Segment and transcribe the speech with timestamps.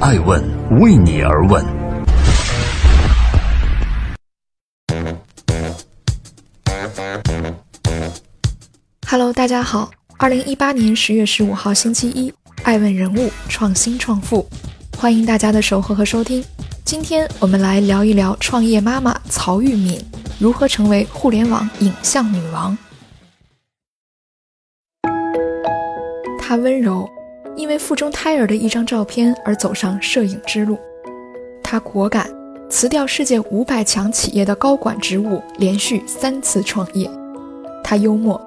[0.00, 0.40] 爱问
[0.78, 1.64] 为你而问。
[9.08, 12.32] Hello，大家好，二零一八年十月十五号星期一，
[12.62, 14.48] 爱问人物创新创富，
[14.96, 16.44] 欢迎大家的守候和收听。
[16.84, 20.00] 今天我们来聊一聊创业妈妈曹玉敏
[20.38, 22.78] 如何成为互联网影像女王。
[26.38, 27.06] 她温柔，
[27.58, 30.76] 因为腹中胎儿的一张照片而走上摄影之路；
[31.60, 32.30] 她果敢，
[32.70, 37.10] 辞掉世界五百强企业的高管职务，连续三次创业；
[37.82, 38.40] 她幽默，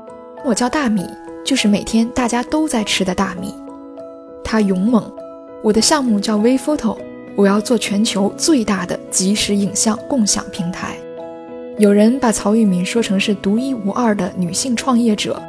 [0.46, 1.06] 我叫大米，
[1.46, 3.50] 就是每天大家都在吃的大米；
[4.46, 5.04] 她勇猛，
[5.62, 6.98] 我的项目叫 WePhoto。
[7.38, 10.96] 我要做全球最大的即时影像共享平台。
[11.78, 15.42] 有人把曹玉敏说成是独一无二的女性创业者，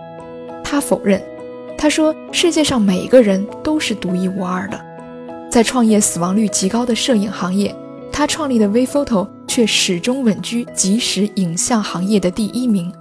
[0.65, 1.23] 她否认。
[1.83, 4.81] 他说：“世界上每个人都是独一无二的。”
[5.51, 7.75] 在创业死亡率极高的摄影行业，
[8.13, 12.93] 他创立的微 Photo 却始终稳居即时影像行业的第一名，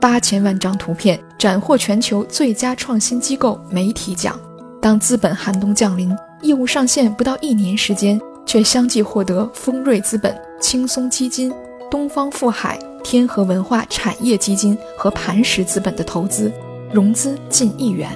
[0.00, 4.40] 八千万张图片斩获全球最佳创新机构媒体奖。
[4.80, 6.10] 当资本寒冬降临。
[6.40, 11.52] 业务上线不到一年时间，却相继获得丰瑞资本、轻松基金、
[11.90, 16.50] 东方富海、天河文化产业基金和磐石资本的投资，
[16.92, 18.08] 融资近亿元。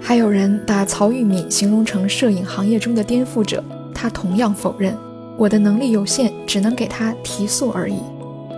[0.00, 4.94] 还有人把曹玉敏形容成摄影行业中的颠覆者，他同样否认
[5.38, 7.96] ：“我的能力有限，只能给他提速而已。”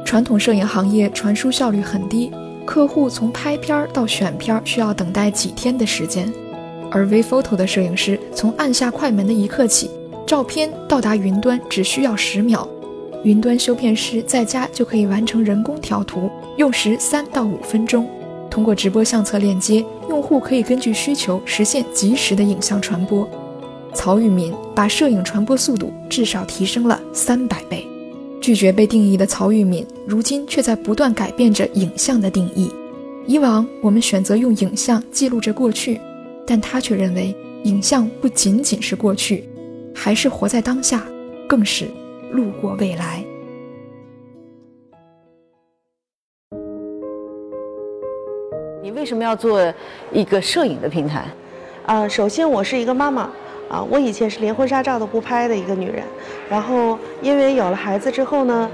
[0.04, 2.32] 传统摄影行业传输效率很低，
[2.64, 6.32] 客户从拍片到选片需要等待几天的时间。
[6.90, 9.90] 而 WePhoto 的摄影师从按下快门的一刻起，
[10.26, 12.68] 照片到达云端只需要十秒，
[13.22, 18.08] 云端修片师在家就可以完成人工调图，用时三到五分钟。
[18.56, 23.28] 通过直播相册链接，用户可以根据需求实现及时的影像传播。
[23.92, 27.86] 曹玉敏把摄影传播速度至少提升了三百倍。
[28.40, 32.72] 拒绝被定义的曹玉敏，如今却在不断改变着影像的定义。
[33.26, 36.00] 以往我们选择用影像记录着过去。
[36.46, 39.46] 但他却认为，影像不仅仅是过去，
[39.94, 41.06] 还是活在当下，
[41.46, 41.88] 更是
[42.30, 43.22] 路过未来。
[49.06, 49.72] 为什么要做
[50.10, 51.22] 一个摄影的平台？
[51.86, 53.30] 啊，首先我是一个妈妈，
[53.68, 56.02] 啊，我以前是连婚纱照都不拍的一个女人，
[56.50, 58.68] 然后因为有了孩子之后呢。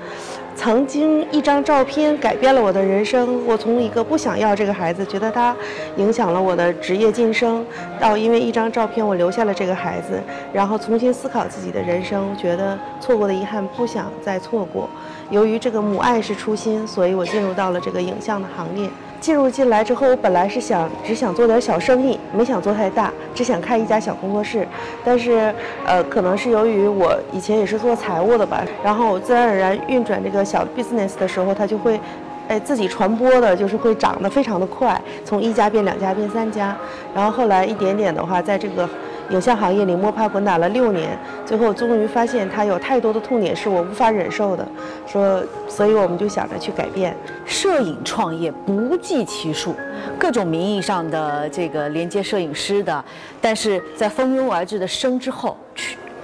[0.54, 3.44] 曾经一张照片改变了我的人生。
[3.46, 5.56] 我从一个不想要这个孩子，觉得他
[5.96, 7.64] 影响了我的职业晋升，
[7.98, 10.20] 到因为一张照片我留下了这个孩子，
[10.52, 14.88] 然后重新思考自己的人生，觉得错过的遗憾不想再错过。
[15.30, 18.86] 由于这个母爱是初心，所以我进入到了这个影像的行列。
[19.22, 24.66] 进入进来之后，我本来是想只想做点小生意，没想做太大，只想开一家小工作室。
[25.04, 25.54] 但是，
[25.86, 32.00] 呃，可能是由于我以前也是做财务的吧，然后自然而然运转这个小 business 的时候，它就会，
[32.48, 36.76] 哎，自己传播的，就是会长得非常的快，从一家变两家变三家，
[37.14, 38.88] 然后后来一点点的话，在这个。
[39.30, 44.66] 影像行业里摸爬滚打了六年，最后终于发现它有太多的痛点是我无法忍受的，
[45.06, 47.16] 说，所以我们就想着去改变。
[47.46, 49.74] 摄影创业不计其数，
[50.18, 53.02] 各种名义上的这个连接摄影师的，
[53.40, 55.56] 但是在蜂拥而至的生之后，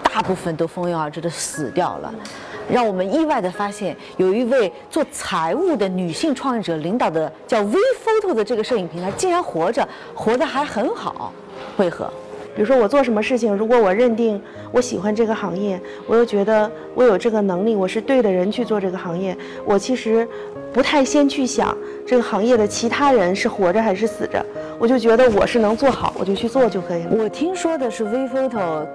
[0.03, 2.13] 大部分都蜂拥而至的死掉了，
[2.71, 11.33] 让我们意外的发现，有一位做财务的女性创业者领导的叫 V Photo 的这个摄影平台竟然活着，活得还很好，
[11.79, 12.11] 为何？
[12.55, 14.41] 比如说我做什么事情，如果我认定
[14.73, 20.27] 我喜欢这个行业，我又觉得我有这个能力，我是对的人去做这个行业，我其实
[20.73, 24.45] 不太先去想这个行业的其他人是活着还是死着，
[24.79, 27.17] 我就觉得我是能做好，我就去做就可以了。
[27.17, 28.87] 我听说的是 WePhoto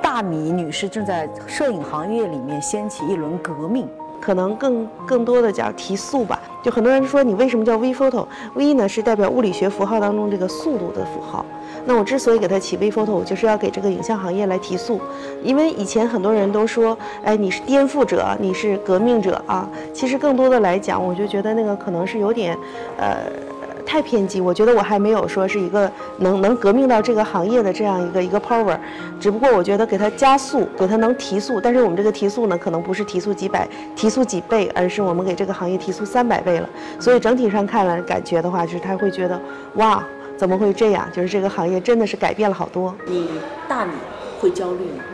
[0.00, 3.88] 大米女士正在摄影行业里面掀起一轮革命。
[4.22, 8.24] 可能更更多的叫提速吧，就很多人说你为什么叫微 photo
[8.54, 11.44] v 呢是代表物理学符号当中这个速度的符号。
[11.84, 15.00] 那我之所以给它起微 photo，就是要给这个影像行业来提速，
[15.42, 19.68] 因为以前很多人都说，哎，你是颠覆者，你是革命者啊。
[19.92, 22.56] 其实更多的来讲，我就觉得那个可能是有点，
[22.96, 23.51] 呃。
[23.84, 28.78] 太偏激，我觉得我还没有说是一个能能革命到这个行业的这样一个一个 power，
[29.20, 36.68] 只不过我觉得给它加速，给它能提速，但是我们这个提速呢，可能不是提速几百、提速几倍，而是我们给这个行业提速三百倍了。
[36.98, 39.40] 所以整体上看来，感觉的话，就是他会觉得，
[39.74, 40.02] 哇，
[40.36, 41.06] 怎么会这样？
[41.12, 42.94] 就是这个行业真的是改变了好多。
[43.06, 43.28] 你
[43.68, 43.92] 大米
[44.40, 45.04] 会焦虑吗？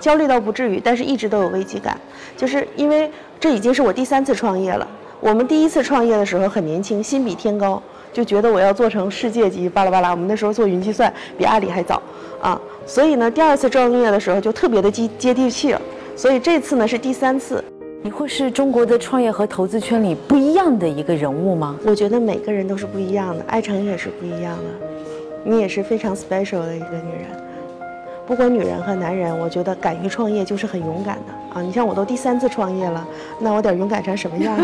[0.00, 1.98] 焦虑倒不至于，但是一直都有危机感，
[2.36, 3.10] 就是因为
[3.40, 4.86] 这已经是我第三次创业了。
[5.20, 7.82] 我们第一次创业的时候很年轻，心比天高。
[8.14, 10.12] 就觉得我要做成世界级，巴拉巴拉。
[10.12, 12.00] 我们那时候做云计算比阿里还早
[12.40, 15.82] 啊，所以呢，第二次创业的时候就特别的接接地气了。
[16.14, 17.62] 所以这次呢是第三次。
[18.02, 21.76] 你会是中国的创业和投资圈里不一样的一个人物吗？
[21.84, 24.86] 我觉得每个人都是不一样的，艾诚也是不一样的，
[25.42, 27.42] 你也是非常 special 的一个女人。
[28.26, 31.62] 不管女人和男人，我觉得敢于创业就是很勇敢的啊！
[31.62, 33.06] 你像我都第三次创业了，
[33.38, 34.56] 那我得勇敢成什么样？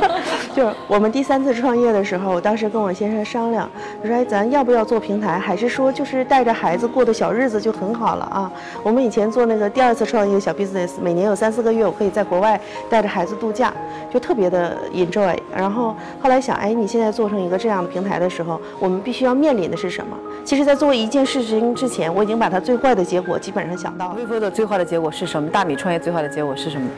[0.56, 3.68] 就是我们第三次创业的时候，我当时跟我先生商量，
[4.02, 8.50] 我说哎，咱要不要做平台，还是说就是带着孩子过的小日子就很好了啊？
[8.82, 12.58] 我们以前做那个第二次创业小 business，每年有三四个月，我可以在国外
[12.88, 13.72] 带着孩子度假，
[14.10, 15.36] 就特别的 enjoy。
[15.54, 20.16] 然后后来想，哎，你现在做成一个这样的平台的时候，我们必须要面临的是什么？
[20.44, 24.14] 其实，在做一件事情之前，我已经把它最坏的结果基本上想到了。
[24.16, 25.48] 微波的最坏的结果是什么？
[25.50, 26.88] 大米创业最坏的结是什么？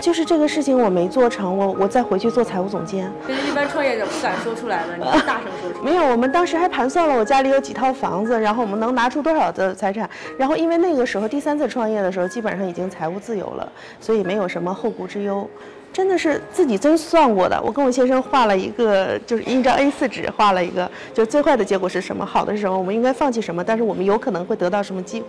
[0.00, 3.10] 就是这个事情我没做成，我我再回去做财务总监。
[3.26, 5.90] 这是一般创业者不敢说出来的，你 大声说出来。
[5.90, 10.08] 没有，我们当时还盘算了我家里有几套房子，然后我们能拿出多少的财产。
[10.38, 15.48] 然后因为那个时候第三次创业的时候，基本上已经财务自由了，所以没有什么后顾之忧。
[15.92, 17.60] 真的是自己真算过的。
[17.60, 25.26] 我跟我先生画了一个，就是一张 A4 纸画了一个，就最坏的结果是什么，好的是什么，我们应该放弃什么，但是我们有可能会得到什么机会。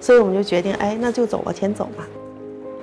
[0.00, 2.04] 所以我们就决定，哎，那就走往前走吧，